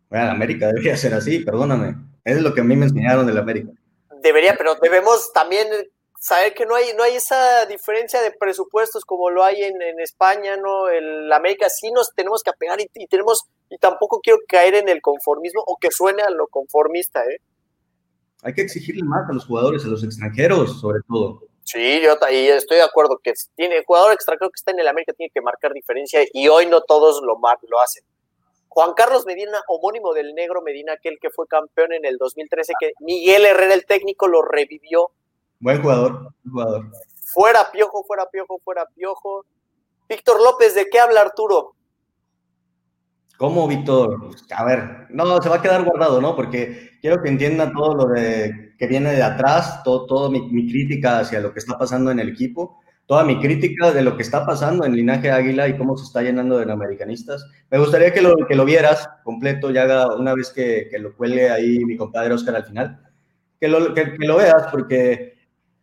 [0.09, 1.97] Bueno, América debería ser así, perdóname.
[2.25, 3.73] Es lo que a mí me enseñaron del América.
[4.23, 5.69] Debería, pero debemos también
[6.19, 10.57] saber que no hay, no hay esa diferencia de presupuestos como lo hay en, España,
[10.57, 10.89] ¿no?
[10.89, 14.89] El América sí nos tenemos que apegar y, y tenemos, y tampoco quiero caer en
[14.89, 17.41] el conformismo o que suene a lo conformista, ¿eh?
[18.43, 21.46] hay que exigirle más a los jugadores, a los extranjeros, sobre todo.
[21.67, 25.13] Sí, yo ahí estoy de acuerdo que tiene jugador extranjero que está en el América
[25.13, 27.37] tiene que marcar diferencia y hoy no todos lo,
[27.69, 28.05] lo hacen.
[28.69, 32.93] Juan Carlos Medina, homónimo del Negro Medina, aquel que fue campeón en el 2013, que
[33.01, 35.11] Miguel Herrera, el técnico, lo revivió.
[35.59, 36.13] Buen jugador,
[36.45, 36.87] buen jugador.
[37.35, 39.45] Fuera Piojo, fuera Piojo, fuera Piojo.
[40.09, 41.75] Víctor López, ¿de qué habla Arturo?
[43.39, 44.31] ¿Cómo, Víctor?
[44.55, 46.37] A ver, no, se va a quedar guardado, ¿no?
[46.37, 51.21] Porque quiero que entienda todo lo de, que viene de atrás, todo, todo mi, crítica
[51.21, 54.45] hacia lo que está pasando en el equipo, toda mi crítica de lo que está
[54.45, 57.45] pasando en Linaje Águila y cómo se está llenando de americanistas.
[57.71, 61.51] Me gustaría que lo, que lo vieras completo, ya una vez que, que lo cuelgue
[61.51, 63.01] ahí mi compadre Oscar al final,
[63.61, 65.35] que lo, que, lo veas, porque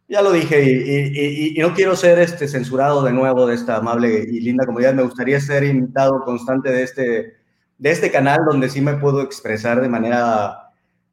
[0.08, 4.26] ya lo dije y, y, no quiero ser este censurado de nuevo de esta amable
[4.30, 4.94] y linda comunidad.
[4.94, 7.44] Me gustaría ser invitado constante de este
[7.84, 10.63] de este canal donde sí me puedo expresar de manera,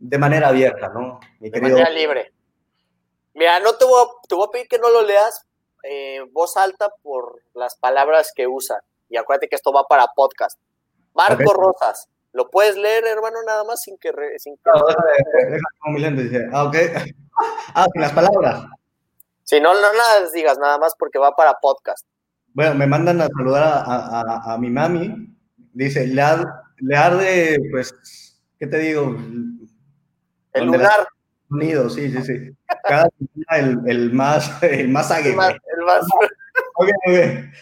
[0.01, 1.21] de manera abierta, ¿no?
[1.39, 2.33] de manera libre.
[3.35, 5.47] Mira, no te voy, a, te voy a pedir que no lo leas
[5.83, 8.83] eh, voz alta por las palabras que usa.
[9.09, 10.59] Y acuérdate que esto va para podcast.
[11.15, 14.13] Marco Rosas, ¿lo puedes leer, hermano, nada más sin que...
[14.39, 14.63] Sin que...
[14.65, 16.77] No, dice, ah, ok.
[17.75, 18.65] ah, sin las palabras.
[19.45, 22.07] Si no, no nada digas, nada más porque va para podcast.
[22.53, 25.31] Bueno, me mandan a saludar a, a, a mi mami,
[25.73, 27.95] Dice, le, arde, pues,
[28.59, 29.17] ¿qué te digo?
[30.53, 31.09] El lugar.
[31.51, 32.57] Unido, sí, sí, sí.
[32.85, 33.09] Cada
[33.51, 35.55] el, el más, el más El más.
[35.77, 36.07] El más.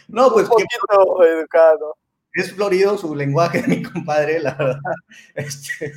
[0.08, 0.44] No, pues.
[0.44, 1.96] Un poquito educado.
[2.34, 4.80] Es florido su lenguaje, mi compadre, la verdad.
[5.34, 5.92] Este,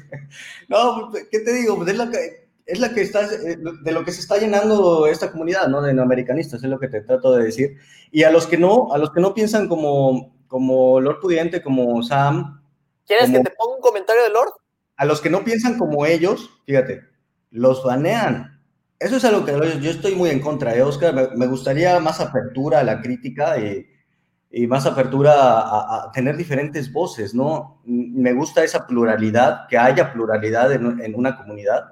[0.70, 1.76] no, ¿qué te digo?
[1.76, 5.06] Pues es la que, es la que está, eh, de lo que se está llenando
[5.08, 5.82] esta comunidad, ¿no?
[5.82, 7.78] De no americanistas, es lo que te trato de decir.
[8.12, 12.02] Y a los que no, a los que no piensan como, como Lord Pudiente, como
[12.02, 12.64] Sam.
[13.06, 14.54] ¿Quieres que te ponga un comentario de Lord?
[15.02, 17.02] A los que no piensan como ellos, fíjate,
[17.50, 18.62] los banean.
[19.00, 21.36] eso es algo que yo estoy muy en contra, ¿eh, Oscar?
[21.36, 27.82] Me, gustaría más apertura a la crítica y, más apertura a, tener diferentes voces, ¿no?
[27.84, 31.84] Me gusta esa pluralidad, que haya pluralidad en, una comunidad,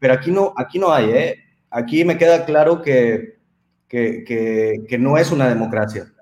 [0.00, 1.44] pero aquí no, aquí no hay, ¿eh?
[1.70, 3.38] Aquí me queda claro que,
[3.86, 6.12] que, no es una democracia.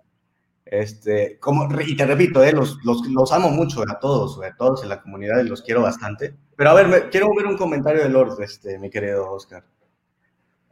[0.66, 2.53] Este, como, y te repito, ¿eh?
[2.53, 5.83] los, los, los, amo mucho a todos, a todos en la comunidad y los quiero
[5.83, 6.35] bastante.
[6.57, 9.64] Pero a ver, quiero ver un comentario de Lord, este, mi querido Oscar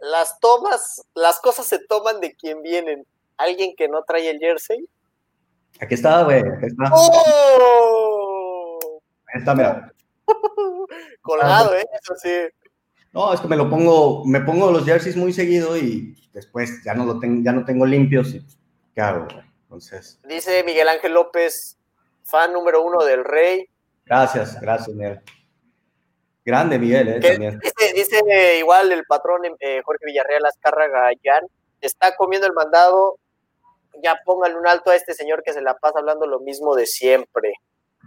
[0.02, 3.07] las tomas, las cosas se toman de quien vienen.
[3.38, 4.85] ¿Alguien que no trae el jersey?
[5.81, 6.40] Aquí está, güey.
[6.40, 6.90] Aquí está.
[6.92, 8.78] ¡Oh!
[9.33, 9.92] Ahí está, mira.
[11.22, 11.87] Colgado, ¿eh?
[12.00, 12.31] Eso sí.
[13.12, 16.94] No, es que me lo pongo, me pongo los jerseys muy seguido y después ya
[16.94, 18.44] no lo tengo, ya no tengo limpios y
[18.94, 19.28] ¿qué hago?
[19.73, 20.21] Entonces.
[20.25, 21.79] Dice Miguel Ángel López,
[22.25, 23.71] fan número uno del Rey.
[24.05, 25.23] Gracias, gracias, Miguel.
[26.45, 27.21] Grande Miguel, ¿eh?
[27.21, 27.59] También.
[27.95, 31.47] Dice, igual el patrón eh, Jorge Villarreal Azcárraga Jan,
[31.81, 33.19] está comiendo el mandado,
[34.03, 36.85] ya póngale un alto a este señor que se la pasa hablando lo mismo de
[36.85, 37.55] siempre.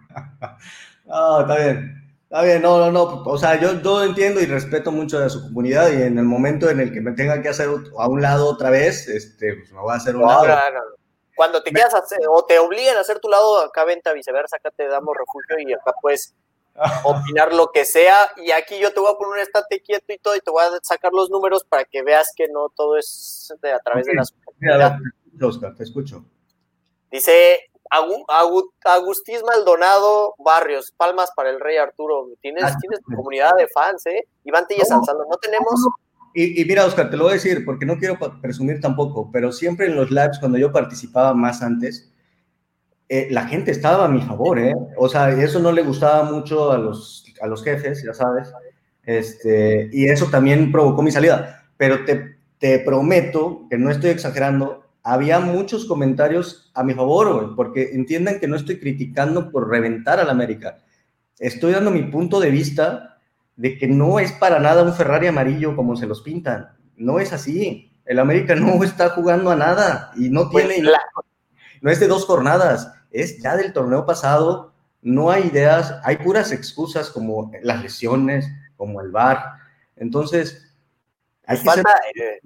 [1.06, 2.16] no, está bien.
[2.26, 3.24] Está bien, no, no, no.
[3.24, 6.70] O sea, yo, yo entiendo y respeto mucho a su comunidad y en el momento
[6.70, 9.80] en el que me tenga que hacer a un lado otra vez, este, pues me
[9.80, 10.46] voy a hacer un lado.
[11.36, 14.72] Cuando te quieras hacer o te obligan a hacer tu lado, acá venta viceversa, acá
[14.72, 16.34] te damos refugio y acá pues
[17.04, 18.32] opinar lo que sea.
[18.38, 20.64] Y aquí yo te voy a poner un estate quieto y todo, y te voy
[20.64, 24.34] a sacar los números para que veas que no todo es a través de las.
[25.76, 26.24] te escucho.
[27.12, 32.28] Dice Agustín Maldonado Barrios, palmas para el Rey Arturo.
[32.42, 34.28] Tienes, ah, tienes tu comunidad de fans, ¿eh?
[34.44, 35.86] Iván Tilla Salzano, no tenemos.
[36.38, 39.86] Y, mira, Oscar, te lo voy a decir porque no quiero presumir tampoco, pero siempre
[39.86, 42.12] en los lives, cuando yo participaba más antes,
[43.08, 44.74] eh, la gente estaba a mi favor, ¿eh?
[44.98, 48.52] O sea, eso no le gustaba mucho a los, a los jefes, ya sabes.
[49.04, 51.64] Este, y eso también provocó mi salida.
[51.78, 57.92] Pero te, te prometo que no estoy exagerando, había muchos comentarios a mi favor, porque
[57.94, 60.80] entiendan que no estoy criticando por reventar al América.
[61.40, 63.15] Estoy dando mi punto de vista
[63.56, 66.76] de que no es para nada un Ferrari amarillo como se los pintan.
[66.96, 67.92] No es así.
[68.06, 70.90] El América no está jugando a nada y no pues tiene
[71.82, 76.52] no es de dos jornadas, es ya del torneo pasado, no hay ideas, hay puras
[76.52, 79.40] excusas como las lesiones, como el VAR.
[79.96, 80.74] Entonces,
[81.46, 81.60] hay
[82.16, 82.40] eh,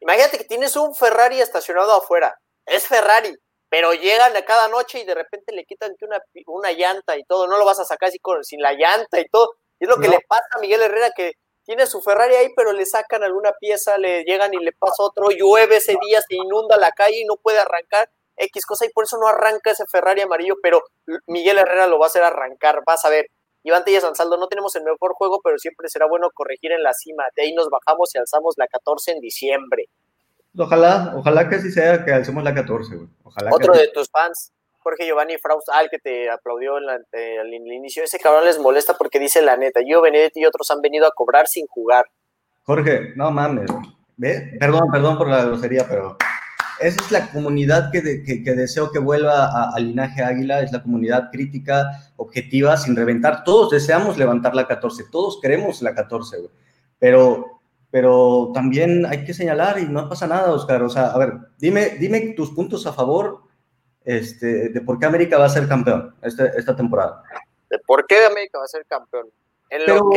[0.00, 2.34] Imagínate que tienes un Ferrari estacionado afuera,
[2.64, 3.36] es Ferrari,
[3.68, 7.46] pero llegan a cada noche y de repente le quitan una, una llanta y todo,
[7.46, 9.50] no lo vas a sacar así sin la llanta y todo.
[9.84, 11.32] Es lo que le pasa a Miguel Herrera, que
[11.64, 15.30] tiene su Ferrari ahí, pero le sacan alguna pieza, le llegan y le pasa otro,
[15.30, 19.04] llueve ese día, se inunda la calle y no puede arrancar, X cosa, y por
[19.04, 20.82] eso no arranca ese Ferrari amarillo, pero
[21.26, 23.26] Miguel Herrera lo va a hacer arrancar, vas a ver.
[23.64, 26.92] Iván Tellas Ansaldo, no tenemos el mejor juego, pero siempre será bueno corregir en la
[26.94, 27.22] cima.
[27.36, 29.88] De ahí nos bajamos y alzamos la 14 en diciembre.
[30.58, 33.08] Ojalá, ojalá que así sea, que alcemos la 14, güey.
[33.22, 38.04] Ojalá Otro de tus fans, Jorge Giovanni Fraus, al que te aplaudió en el inicio,
[38.04, 41.12] ese cabrón les molesta porque dice la neta, yo, Benedetti y otros han venido a
[41.14, 42.04] cobrar sin jugar.
[42.64, 43.70] Jorge, no mames,
[44.16, 44.56] ¿Ve?
[44.60, 46.16] Perdón, perdón por la grosería, pero
[46.80, 52.12] esa es la comunidad que, deseo que vuelva al linaje águila, es la comunidad crítica,
[52.16, 53.44] objetiva, sin reventar.
[53.44, 56.38] Todos deseamos levantar la 14, todos queremos la 14,
[56.98, 60.82] Pero, pero también hay que señalar y no pasa nada, Oscar.
[60.82, 63.42] O sea, a ver, dime, dime tus puntos a favor
[64.04, 67.22] este, de por qué América va a ser campeón este, esta temporada.
[67.70, 69.28] ¿De por qué América va a ser campeón?
[69.68, 70.10] pero,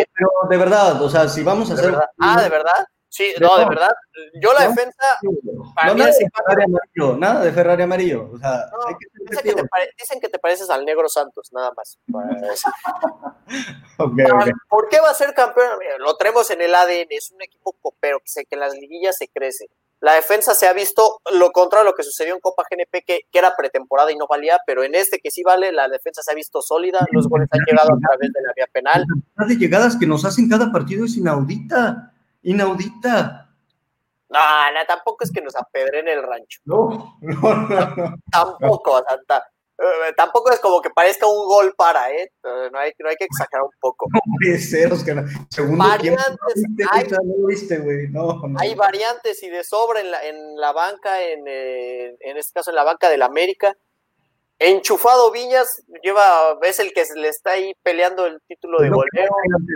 [0.50, 1.96] de verdad, o sea, si vamos a hacer...
[2.20, 2.86] Ah, ¿de verdad?
[3.16, 3.92] Sí, no, de verdad.
[4.42, 5.18] Yo la defensa.
[5.24, 8.30] no, nada, de Ferrari amarillo, nada de Ferrari amarillo.
[8.34, 8.70] O sea,
[9.98, 11.98] dicen, que te pareces al Negro Santos, nada más.
[14.68, 15.80] ¿Por qué va a ser campeón?
[16.00, 17.08] Lo traemos en el ADN.
[17.12, 19.70] Es un equipo copero que, que en las liguillas se crece.
[20.02, 23.22] La defensa se ha visto lo contrario a lo que sucedió en Copa GNP, que,
[23.32, 26.32] que, era pretemporada y no valía, pero en este que sí vale, la defensa se
[26.32, 27.00] ha visto sólida.
[27.12, 29.06] Los goles han llegado a través de la vía penal.
[29.38, 32.12] La de llegadas que nos hacen cada partido es inaudita
[32.46, 33.50] inaudita.
[34.30, 36.62] No, no, tampoco es que nos apedren el rancho.
[36.66, 38.16] No, no, no.
[38.32, 39.44] Tampoco, Santa.
[39.78, 42.32] Eh, tampoco es como que parezca un gol para, ¿eh?
[42.44, 44.08] No hay, no hay que exagerar un poco.
[44.14, 44.96] No puede ser,
[45.50, 47.08] Segundo variantes, hay,
[48.58, 52.72] hay, variantes y de sobra en la, en la banca, en, eh, en este caso
[52.72, 53.76] en la banca del América.
[54.58, 59.30] Enchufado Viñas lleva, es el que le está ahí peleando el título de goleo.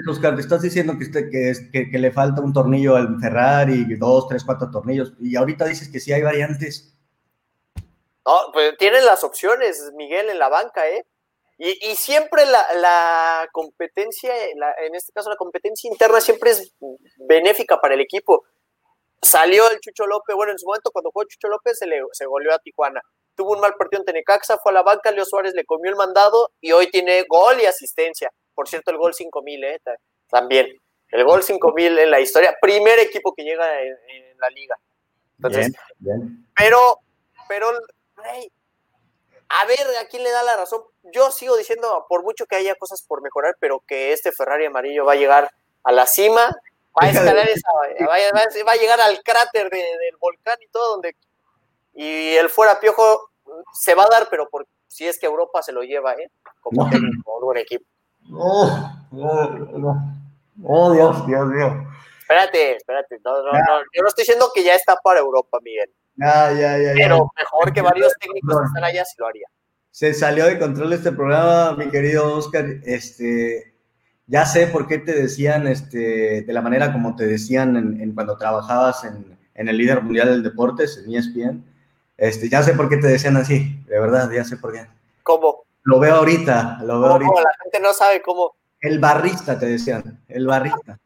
[0.09, 4.45] Oscar, te estás diciendo que, que, que, le falta un tornillo al Ferrari, dos, tres,
[4.45, 6.95] cuatro tornillos, y ahorita dices que sí hay variantes.
[8.29, 11.03] No, pues tienen las opciones, Miguel, en la banca, ¿eh?
[11.57, 16.75] Y, y siempre la, la competencia, la, en este caso la competencia interna siempre es
[17.27, 18.45] benéfica para el equipo.
[19.21, 22.27] Salió el Chucho López, bueno, en su momento cuando jugó Chucho López se le se
[22.27, 23.01] goleó a Tijuana.
[23.35, 25.97] Tuvo un mal partido en Tenecaxa, fue a la banca, Leo Suárez le comió el
[25.97, 28.31] mandado y hoy tiene gol y asistencia.
[28.53, 29.81] Por cierto, el gol 5000, ¿eh?
[30.29, 30.67] También.
[31.09, 32.55] El gol 5000 en la historia.
[32.61, 34.75] Primer equipo que llega en, en la liga.
[35.37, 36.47] Entonces, bien, bien.
[36.55, 36.99] pero,
[37.47, 37.71] pero,
[38.25, 38.51] hey,
[39.49, 40.81] a ver a quién le da la razón.
[41.13, 45.05] Yo sigo diciendo, por mucho que haya cosas por mejorar, pero que este Ferrari amarillo
[45.05, 45.51] va a llegar
[45.83, 46.41] a la cima,
[46.95, 47.71] va a escalar esa,
[48.07, 51.15] va, a, va a llegar al cráter de, del volcán y todo, donde
[51.93, 53.31] y el fuera piojo
[53.73, 56.29] se va a dar, pero por, si es que Europa se lo lleva, ¿eh?
[56.61, 57.47] Como, no.
[57.47, 57.85] un equipo.
[58.31, 58.69] Oh,
[59.13, 59.95] oh,
[60.63, 61.87] oh, Dios, Dios mío.
[62.19, 63.19] Espérate, espérate.
[63.25, 65.91] No, no, no, yo no estoy diciendo que ya está para Europa, Miguel.
[66.19, 66.93] Ya, ya, ya.
[66.93, 69.47] Pero mejor que varios técnicos que están allá, sí lo haría.
[69.91, 72.65] Se salió de control este programa, mi querido Oscar.
[72.83, 73.73] Este,
[74.27, 78.13] ya sé por qué te decían, este, de la manera como te decían en, en
[78.13, 81.63] cuando trabajabas en, en, el líder mundial del deportes, en ESPN.
[82.17, 84.85] Este, ya sé por qué te decían así, de verdad, ya sé por qué.
[85.23, 85.63] ¿Cómo?
[85.83, 87.41] Lo veo ahorita, lo veo ahorita.
[87.41, 88.55] La gente no sabe cómo.
[88.81, 90.99] El barrista te decían, el barrista.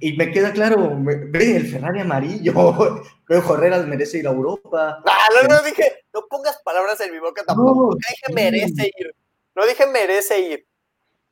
[0.00, 5.02] Y me queda claro, ve el Ferrari amarillo, que Herreras merece ir a Europa.
[5.04, 7.90] Ah, no, no dije, no pongas palabras en mi boca tampoco.
[7.90, 9.14] No, dije merece ir.
[9.54, 10.66] No dije merece ir.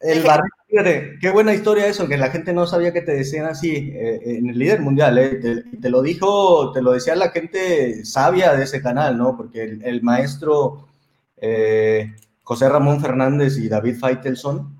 [0.01, 3.13] El dije, barrista, fíjate, qué buena historia eso, que la gente no sabía que te
[3.13, 7.15] decían así eh, en el líder mundial, eh, te, te, lo dijo, te lo decía
[7.17, 9.37] la gente sabia de ese canal, ¿no?
[9.37, 10.89] Porque el, el maestro
[11.37, 14.80] eh, José Ramón Fernández y David Feitelson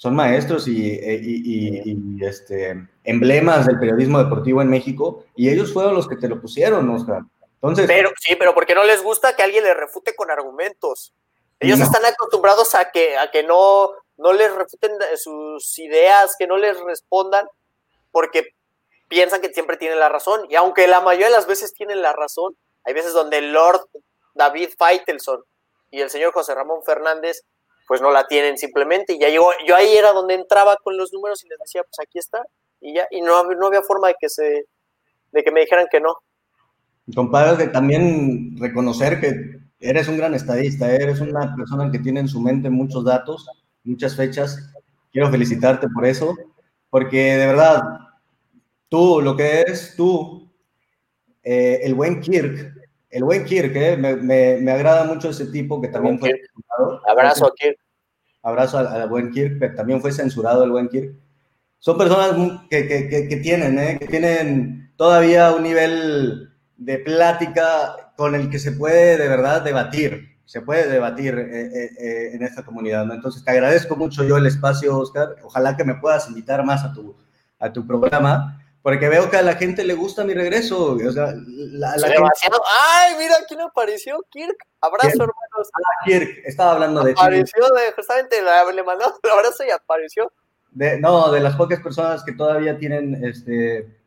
[0.00, 5.94] son maestros y, y, y, este, emblemas del periodismo deportivo en México, y ellos fueron
[5.94, 7.20] los que te lo pusieron, Oscar.
[7.56, 11.12] Entonces, pero sí, pero porque no les gusta que alguien les refute con argumentos.
[11.58, 11.84] Ellos no.
[11.84, 16.80] están acostumbrados a que, a que no, no les refuten sus ideas, que no les
[16.80, 17.46] respondan,
[18.10, 18.54] porque
[19.08, 20.46] piensan que siempre tienen la razón.
[20.48, 23.86] Y aunque la mayoría de las veces tienen la razón, hay veces donde el Lord
[24.32, 25.44] David Feitelson
[25.90, 27.42] y el señor José Ramón Fernández
[27.90, 31.12] pues no la tienen simplemente y ya llegó, yo ahí era donde entraba con los
[31.12, 32.40] números y les decía, pues aquí está,
[32.80, 34.66] y ya, y no, no había forma de que se,
[35.32, 36.14] de que me dijeran que no.
[37.12, 42.40] Compadre, también reconocer que eres un gran estadista, eres una persona que tiene en su
[42.40, 43.48] mente muchos datos,
[43.82, 44.72] muchas fechas,
[45.10, 46.36] quiero felicitarte por eso,
[46.90, 47.82] porque de verdad,
[48.88, 50.48] tú, lo que es tú,
[51.42, 52.72] eh, el buen Kirk,
[53.10, 57.02] el buen Kirk, eh, me, me, me, agrada mucho ese tipo que también fue censurado.
[57.08, 57.78] Abrazo a Kirk.
[58.42, 61.14] Abrazo al, al, buen Kirk, que también fue censurado el buen Kirk.
[61.78, 68.12] Son personas que, que, que, que tienen, eh, que tienen todavía un nivel de plática
[68.16, 72.62] con el que se puede de verdad debatir, se puede debatir eh, eh, en esta
[72.64, 73.06] comunidad.
[73.06, 73.14] ¿no?
[73.14, 75.36] Entonces, te agradezco mucho yo el espacio, Oscar.
[75.42, 77.16] Ojalá que me puedas invitar más a tu,
[77.58, 80.94] a tu programa porque veo que a la gente le gusta mi regreso.
[80.94, 82.22] O sea, la, la gente...
[82.80, 84.24] ¡Ay, mira quién apareció!
[84.30, 84.56] Kirk.
[84.80, 85.70] Abrazo, hermanos.
[85.74, 90.32] Ah, Kirk, estaba hablando de Apareció, de, justamente le mandó un abrazo y apareció.
[90.70, 93.98] De, no, de las pocas personas que todavía tienen este,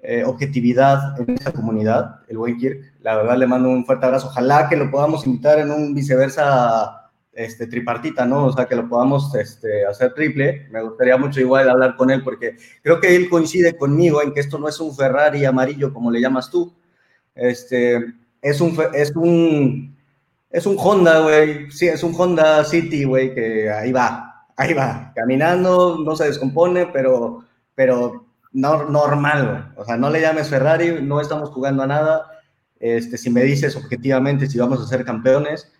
[0.00, 2.94] eh, objetividad en esta comunidad, el buen Kirk.
[3.00, 4.28] La verdad le mando un fuerte abrazo.
[4.28, 7.05] Ojalá que lo podamos invitar en un viceversa
[7.36, 8.46] este, tripartita, ¿no?
[8.46, 10.66] O sea, que lo podamos este, hacer triple.
[10.70, 14.40] Me gustaría mucho igual hablar con él porque creo que él coincide conmigo en que
[14.40, 16.74] esto no es un Ferrari amarillo como le llamas tú.
[17.34, 19.94] Este, es un, es un,
[20.50, 21.70] es un Honda, güey.
[21.70, 26.86] Sí, es un Honda City, güey, que ahí va, ahí va, caminando, no se descompone,
[26.86, 27.44] pero,
[27.74, 29.74] pero no, normal.
[29.76, 32.30] O sea, no le llames Ferrari, no estamos jugando a nada.
[32.80, 35.70] Este, si me dices objetivamente si vamos a ser campeones,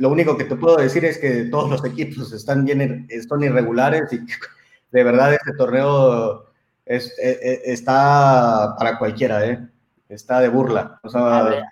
[0.00, 4.10] lo único que te puedo decir es que todos los equipos están bien, son irregulares
[4.12, 4.18] y
[4.90, 6.46] de verdad este torneo
[6.86, 9.60] es, es, está para cualquiera, ¿eh?
[10.08, 10.98] Está de burla.
[11.02, 11.62] O sea, a, ver,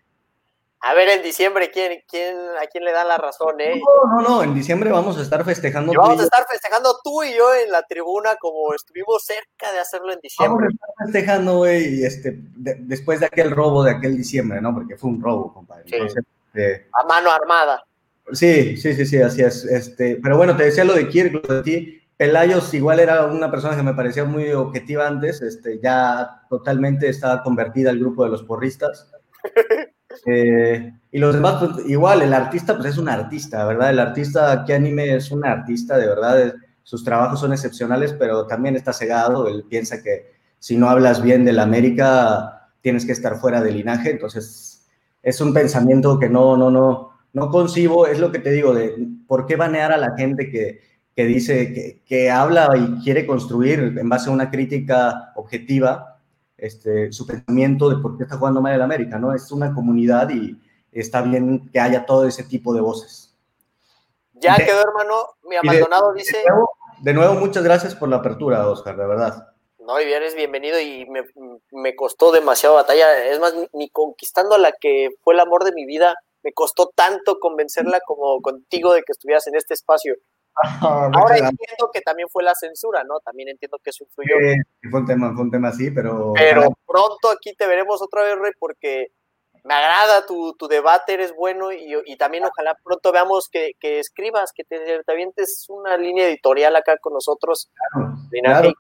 [0.81, 3.81] a ver, en diciembre, ¿quién, quién, ¿a quién le dan la razón, eh?
[3.81, 5.95] No, no, no, en diciembre vamos a estar festejando.
[5.95, 9.79] Y vamos a estar festejando tú y yo en la tribuna como estuvimos cerca de
[9.79, 10.67] hacerlo en diciembre.
[10.67, 14.75] Vamos a estar festejando, güey, este, de, después de aquel robo de aquel diciembre, ¿no?
[14.75, 15.85] Porque fue un robo, compadre.
[15.87, 15.95] Sí.
[15.95, 16.25] Entonces,
[16.55, 17.83] eh, a mano armada.
[18.33, 19.65] Sí, sí, sí, sí, así es.
[19.65, 22.03] Este, pero bueno, te decía lo de Kirk, lo de ti.
[22.17, 27.43] Pelayos igual era una persona que me parecía muy objetiva antes, este, ya totalmente estaba
[27.45, 29.11] convertida al grupo de los porristas.
[30.27, 33.91] Eh, y los demás, pues, igual, el artista, pues es un artista, ¿verdad?
[33.91, 38.75] El artista que anime es un artista, de verdad, sus trabajos son excepcionales, pero también
[38.75, 43.37] está cegado, él piensa que si no hablas bien de la América, tienes que estar
[43.37, 44.87] fuera del linaje, entonces
[45.23, 48.95] es un pensamiento que no, no, no, no concibo, es lo que te digo, de
[49.27, 50.81] por qué banear a la gente que,
[51.15, 56.19] que dice, que, que, habla y quiere construir en base a una crítica objetiva
[56.59, 59.33] este, su pensamiento de por qué está jugando mal el América, ¿no?
[59.33, 60.61] Es una comunidad y
[60.93, 63.37] está bien que haya todo ese tipo de voces.
[64.35, 65.15] Ya quedó, hermano.
[65.45, 66.39] Mi abandonado dice.
[67.01, 69.49] De nuevo, muchas gracias por la apertura, Oscar, de verdad.
[69.79, 71.25] No, y eres bienvenido y me,
[71.71, 73.27] me costó demasiado batalla.
[73.27, 76.91] Es más, ni conquistando a la que fue el amor de mi vida, me costó
[76.95, 80.15] tanto convencerla como contigo de que estuvieras en este espacio.
[80.61, 83.21] Ah, Ahora entiendo que también fue la censura, ¿no?
[83.21, 84.35] También entiendo que eso influyó.
[84.41, 86.33] Sí, fue un tema, fue un tema así, pero...
[86.35, 89.13] Pero pronto aquí te veremos otra vez, Rey, porque
[89.65, 93.99] me agrada tu, tu debate, eres bueno y, y, también ojalá pronto veamos que, que
[93.99, 97.71] escribas, que te, te, avientes una línea editorial acá con nosotros.
[98.31, 98.73] Claro,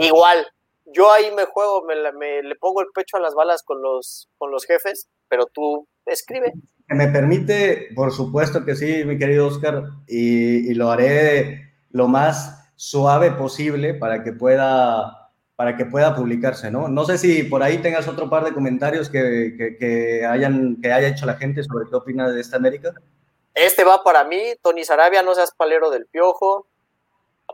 [0.00, 0.46] igual,
[0.86, 4.28] yo ahí me juego, me, me, le pongo el pecho a las balas con los,
[4.38, 6.52] con los jefes, pero tú escribe.
[6.88, 12.72] Me permite, por supuesto que sí, mi querido Oscar, y, y lo haré lo más
[12.76, 15.18] suave posible para que pueda
[15.58, 16.86] para que pueda publicarse, ¿no?
[16.86, 20.92] No sé si por ahí tengas otro par de comentarios que, que, que, hayan, que
[20.92, 22.94] haya hecho la gente sobre qué opina de esta América.
[23.54, 26.68] Este va para mí, Tony Sarabia, no seas palero del piojo.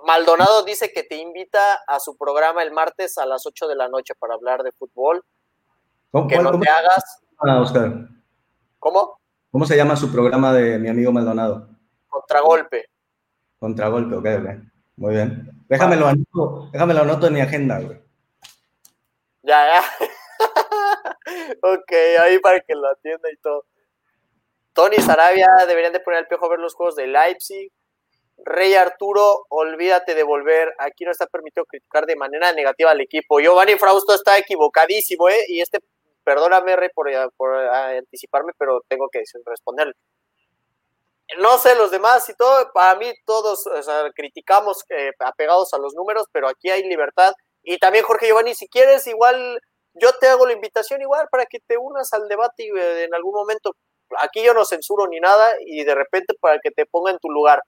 [0.05, 3.89] Maldonado dice que te invita a su programa el martes a las 8 de la
[3.89, 5.25] noche para hablar de fútbol.
[6.11, 7.23] ¿Cómo, que no cómo te hagas.
[7.39, 8.07] Ah, Oscar.
[8.81, 9.19] ¿Cómo?
[9.55, 11.69] ¿Cómo se llama su programa de mi amigo Maldonado?
[12.09, 12.87] Contragolpe.
[13.61, 14.51] Contragolpe, ok, ok.
[14.97, 15.49] Muy bien.
[15.69, 18.03] Déjamelo anoto, déjamelo anoto en mi agenda, güey.
[19.43, 19.85] Ya, ya.
[21.63, 23.65] ok, ahí para que lo atienda y todo.
[24.73, 27.71] Tony Sarabia deberían de poner al piojo a ver los juegos de Leipzig.
[28.45, 30.75] Rey Arturo, olvídate de volver.
[30.81, 33.39] Aquí no está permitido criticar de manera negativa al equipo.
[33.39, 35.45] Giovanni Frausto está equivocadísimo, ¿eh?
[35.47, 35.79] Y este,
[36.25, 39.95] perdóname, Rey, por, por anticiparme, pero tengo que responderle
[41.39, 45.79] no sé, los demás y todo, para mí todos o sea, criticamos eh, apegados a
[45.79, 47.33] los números, pero aquí hay libertad.
[47.63, 49.59] Y también, Jorge Giovanni, si quieres, igual
[49.95, 53.35] yo te hago la invitación igual para que te unas al debate eh, en algún
[53.35, 53.75] momento.
[54.21, 57.31] Aquí yo no censuro ni nada y de repente para que te ponga en tu
[57.31, 57.63] lugar.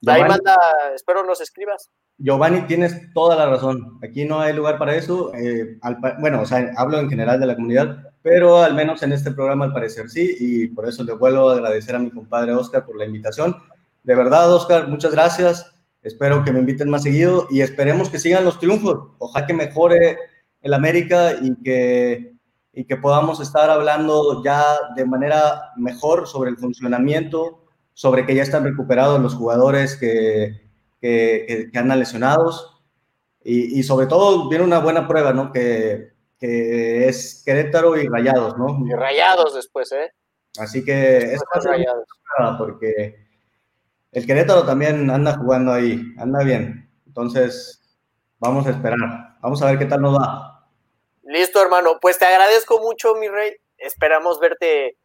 [0.00, 0.56] Giovanni, Ahí manda,
[0.94, 1.90] espero nos escribas.
[2.18, 3.98] Giovanni, tienes toda la razón.
[4.02, 5.32] Aquí no hay lugar para eso.
[5.34, 9.12] Eh, al, bueno, o sea, hablo en general de la comunidad, pero al menos en
[9.12, 12.52] este programa al parecer sí, y por eso le vuelvo a agradecer a mi compadre
[12.52, 13.56] Oscar por la invitación.
[14.02, 15.74] De verdad, Oscar, muchas gracias.
[16.02, 19.12] Espero que me inviten más seguido y esperemos que sigan los triunfos.
[19.18, 20.18] Ojalá que mejore
[20.62, 22.34] el América y que,
[22.72, 24.64] y que podamos estar hablando ya
[24.96, 27.64] de manera mejor sobre el funcionamiento,
[27.94, 30.68] sobre que ya están recuperados los jugadores que,
[31.00, 32.82] que, que andan lesionados
[33.42, 35.50] y, y, sobre todo viene una buena prueba, ¿no?
[35.52, 38.78] Que, que es Querétaro y Rayados, ¿no?
[38.86, 40.12] Y Rayados después, ¿eh?
[40.58, 41.42] Así que es
[42.58, 43.26] porque
[44.12, 46.90] el Querétaro también anda jugando ahí, anda bien.
[47.06, 47.98] Entonces,
[48.38, 48.98] vamos a esperar.
[49.40, 50.66] Vamos a ver qué tal nos va.
[51.22, 51.98] Listo, hermano.
[52.00, 53.56] Pues te agradezco mucho, mi rey.
[53.78, 54.98] Esperamos verte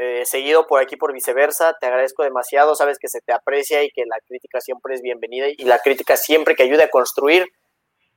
[0.00, 1.74] eh, seguido por aquí, por viceversa.
[1.80, 2.76] Te agradezco demasiado.
[2.76, 6.16] Sabes que se te aprecia y que la crítica siempre es bienvenida y la crítica
[6.16, 7.46] siempre que ayude a construir,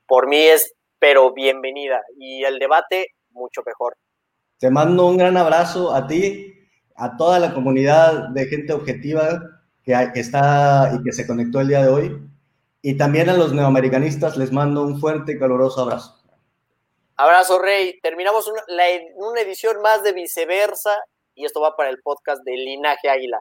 [0.06, 2.00] por mí es pero bienvenida.
[2.16, 3.96] Y el debate, mucho mejor.
[4.58, 6.54] Te mando un gran abrazo a ti,
[6.94, 9.40] a toda la comunidad de gente objetiva
[9.82, 12.16] que, está y que se conectó el día de hoy.
[12.80, 16.22] Y también a los neoamericanistas les mando un fuerte y caluroso abrazo.
[17.16, 17.98] Abrazo, Rey.
[18.00, 18.84] Terminamos una, la,
[19.16, 20.96] una edición más de Viceversa
[21.34, 23.40] y esto va para el podcast de Linaje Águila.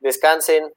[0.00, 0.72] Descansen,